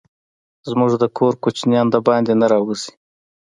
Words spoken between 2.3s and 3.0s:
نه راوزي.